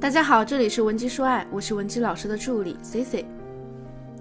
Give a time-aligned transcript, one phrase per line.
[0.00, 3.26] 大家好，这里是文姬说爱，我是文姬老师的助理 C C。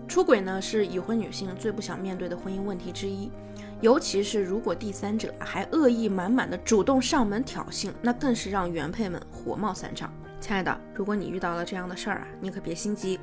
[0.07, 3.29] 出轨呢是已婚女性最不想面对的婚姻问题之一，
[3.79, 10.11] 尤其是如果第三者还恶意满满的主动上门挑衅，那更是让原配们火冒三丈。
[10.39, 13.19] 亲爱的，如果你遇到了这样的事儿啊，你可别心急，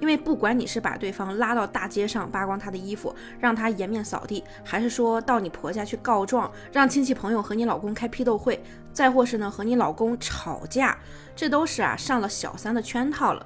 [0.00, 10.96] 因为不管你是把对方拉到大街上扒光他的衣服，让他颜面扫地，还是说到你婆家去告状，让亲戚朋友和你老公开批斗会，再或是呢和你老公吵架，
[11.34, 13.44] 这都是啊上了小三的圈套了。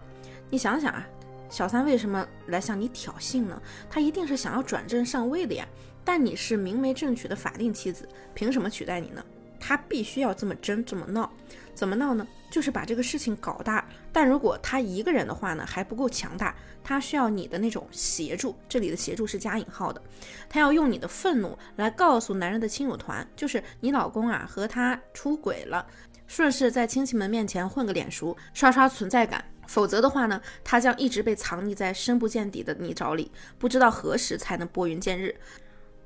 [0.50, 1.06] 你想想啊，
[1.48, 3.60] 小三为什么来向你挑衅呢？
[3.88, 5.66] 他一定是想要转正上位的呀。
[6.04, 9.24] 但你是明媒正娶的法定妻子，凭什么取代你呢？
[9.58, 11.30] 他必须要这么争这么闹，
[11.74, 12.26] 怎么闹呢？
[12.48, 13.86] 就是把这个事情搞大。
[14.12, 18.56] 但如果他一个人的话呢，还不够强大，他需要你的那种协助。
[18.68, 20.00] 这里的协助是加引号的，
[20.48, 25.86] 他要用你的愤怒来告诉男人的亲友团，就是你老公啊和他出轨了，
[26.26, 29.44] 顺势在亲戚们面前混个脸熟，刷刷存在感。
[29.66, 35.34] 否则的话呢，他将一直被藏匿在深不见底的泥沼里，不知道何时才能拨云见日。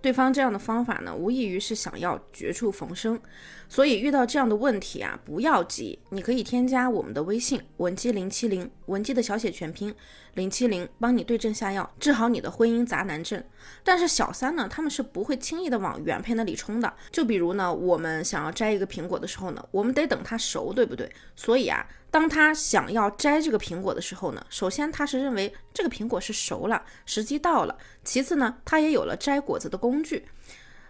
[0.03, 3.21] 对方这样的方法呢，无异于是想要绝处逢生，
[3.69, 9.95] 所以遇到这样的问题啊，不要急，你可以添加我们的微信文姬零七零，文姬的小写全拼
[10.35, 13.43] 零七零，帮你对症下药，治好你的婚姻杂男症。
[13.83, 16.93] 但是小三呢，他们是不会轻易的往原配那里冲的。
[17.11, 21.11] 就比如呢，我们想要摘一个苹果的时候呢，我们得等它熟，对不对？
[21.35, 21.87] 所以啊。
[22.13, 27.79] 当他想要摘这个苹果的时候呢，首先他是认为这个苹果是熟了，时机到了。
[28.03, 30.27] 其次呢，他也有了摘果子的工具。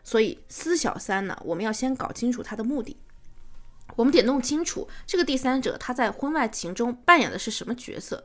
[0.03, 2.97] 所以撕小三呢，我们要先搞清楚他的目的。
[3.97, 8.25] 我们得弄清楚这个第三者他在婚外情中扮演的是什么角色。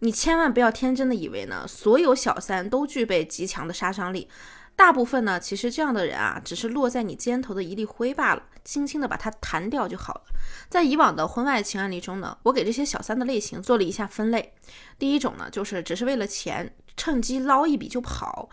[0.00, 4.28] 你千万不要天真的以为呢，所有小三都具备极强的杀伤力。
[4.76, 10.22] 大部分呢，其实这样的人啊，只是落在你肩头的一粒灰罢了，轻轻的把它弹掉就好了。
[10.68, 14.54] 在以往的婚外情案例中呢，我给这些小三的类型做了一下分类。
[14.96, 18.48] 第一种呢，就是只是为了钱，趁机捞一笔就跑，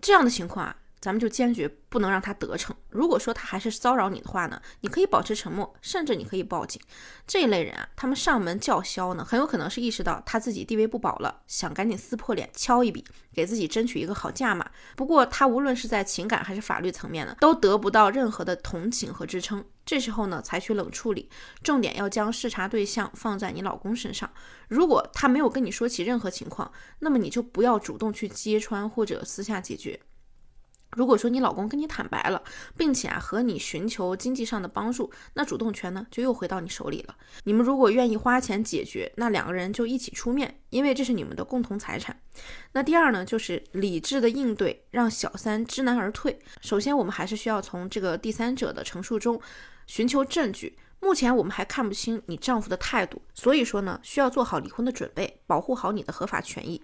[0.00, 0.76] 这样的情况啊。
[1.00, 2.76] 咱们就坚决不能让他得逞。
[2.90, 6.80] 如果说他还是骚扰你的话呢，你可以保持沉默，甚至你可以报警。
[7.26, 14.70] 这一类人啊，他们上门叫嚣呢，很有可能是意识到他自己地位不保了，想赶紧撕破脸敲一笔，给自己争取一个好价码。
[14.94, 19.64] 不过他无论是在情感还是法律层面呢，都得不到任何的同情和支撑。
[19.86, 21.28] 这时候呢，采取冷处理，
[21.62, 24.30] 重点要将视察对象放在你老公身上。
[24.68, 29.98] 如果他没有跟你说起任何情况，那么你就不要主动去揭穿或者私下解决。
[30.92, 32.42] 如果说你老公跟你坦白了，
[32.76, 37.16] 并且啊和你寻求经济上的帮助，那主动权呢就又回到你手里了。
[37.44, 42.20] 你们如果愿意花钱解决，那两个人就一起出面，因为这是你们的共同财产。
[42.72, 46.38] 那第二呢，就是理智的应对，让小三知难而退。
[46.60, 49.40] 首先，我们还是需要从这个第三者的陈述中
[49.86, 50.76] 寻求证据。
[51.02, 56.82] 目前我们还看不清你丈夫的态度，所以说呢，需要做好离婚的准备，保护好你的合法权益。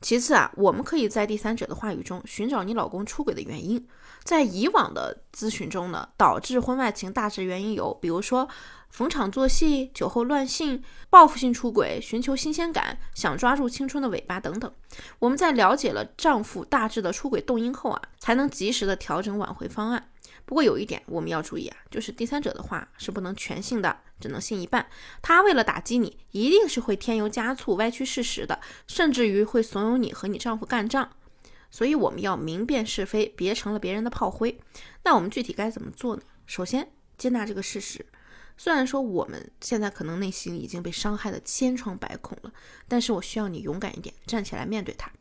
[0.00, 3.84] 其次啊，我们可以在第三者的话语中寻找你老公出轨的原因。
[4.22, 8.48] 在以往的咨询中呢，导致婚外情大致原因有，比如说
[8.90, 14.70] 逢场作戏、酒后乱性、报复性出轨、寻求新鲜感、想抓住青春的尾巴等等。
[15.18, 20.10] 我们在了解了丈夫大致的出轨动因后啊，才能及时的调整挽回方案。
[20.44, 24.88] 不过有一点我们要注意啊，就是第三者的话是不能全信的，只能信一半。
[25.20, 31.10] 他为了打击你，一定是会添油加醋、歪曲事实的，甚至于会怂恿你和你丈夫干仗。
[31.70, 34.58] 所以我们要明辨是非，别成了别人的炮灰。
[35.04, 36.22] 那我们具体该怎么做呢？
[36.46, 38.06] 首先接纳这个事实，
[38.56, 42.52] 虽然说我们现在可能内心已经被伤害的千疮百孔了，
[42.88, 45.12] 但是我需要你勇敢一点，站起来面对它。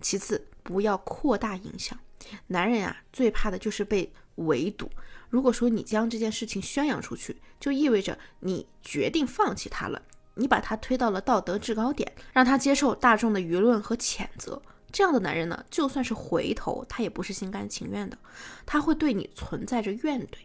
[0.00, 1.98] 其次，不要扩大影响。
[2.46, 4.12] 男人啊，最怕的就是被。
[4.38, 4.90] 围堵。
[5.30, 10.02] 如果说你将这件事情宣扬出去，就意味着你决定放弃他了，
[10.34, 14.60] 你把他推到了道德制高点，让他接受大众的舆论和谴责。
[14.90, 18.16] 这样的男人呢，就算是回头，他也不是心甘情愿的，
[18.64, 20.38] 他会对你存在着怨怼。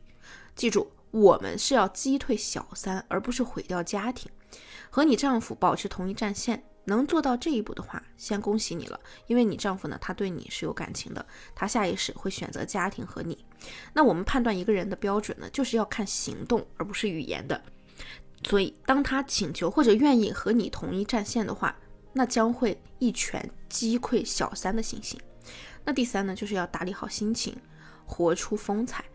[0.54, 4.30] 记住，我们是要击退小三，而不是毁掉家庭。
[4.90, 6.66] 和你丈夫保持同一战线。
[6.86, 11.26] 能做到这一步的话，先恭喜你了，因为你丈夫呢，他对你是有感情的，
[11.56, 13.46] 他下意识会选择家庭和你。
[13.94, 17.62] 那我们判断一个人的标准呢，就是要看行动，而不是语言的。
[18.46, 21.74] 所以，当他请求或者愿意和你同一战线的话，
[22.12, 25.18] 那将会一拳击溃小三的信心。
[25.86, 27.56] 那第三呢，就是要打理好心情，
[28.06, 29.06] 活出风采。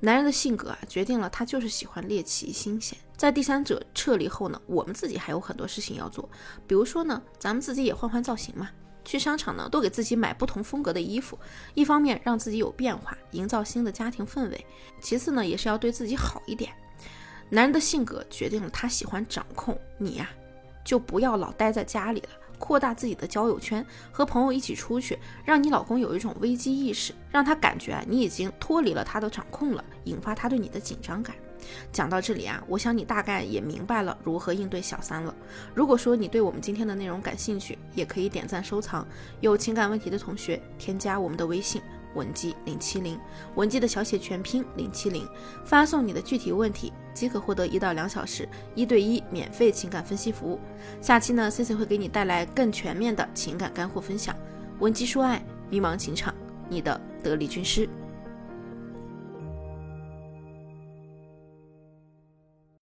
[0.00, 2.98] 男人的性格啊，决定了他就是喜欢猎奇新鲜。
[3.16, 6.28] 在第三者撤离后呢，我们自己还有很多事情要做，
[6.66, 8.68] 比如说呢，咱们自己也换换造型嘛，
[9.04, 11.38] 去商场呢多给自己买不同风格的衣服，
[11.74, 14.58] 一方面让自己有变化，营造新的家庭氛围；
[15.00, 16.72] 其次呢，也是要对自己好一点。
[17.50, 20.28] 男人的性格决定了他喜欢掌控你呀，
[20.84, 22.28] 就不要老待在家里了，
[22.58, 31.36] 扩大自己的交友圈，和朋友一起出去，让你老公有一种危机意识，让他感觉你已经脱离了他的掌控了，引发他对你的紧张感。
[31.92, 35.34] 讲到这里啊，我想你大概也明白了如何应对小三了。
[35.74, 39.06] 如果说你对我们今天的内容感兴趣，也可以点赞收藏。
[39.40, 41.80] 有情感问题的同学，添加我们的微信
[42.14, 43.18] 文姬零七零，
[43.56, 45.26] 文姬的小写全拼零七零，
[45.64, 50.60] 发送你的具体问题，即可获得一到两小时一对一免费情感分析服务。
[51.00, 54.34] 下期呢，Cici 会给你带来更全面的情感干货分享。
[54.78, 56.34] 文姬说爱，迷茫情场，
[56.68, 57.88] 你的得力军师。